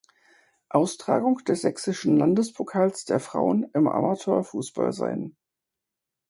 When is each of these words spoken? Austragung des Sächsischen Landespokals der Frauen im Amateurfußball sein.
Austragung 0.69 1.43
des 1.45 1.61
Sächsischen 1.61 2.17
Landespokals 2.17 3.05
der 3.05 3.19
Frauen 3.19 3.67
im 3.75 3.87
Amateurfußball 3.87 4.93
sein. 4.93 5.37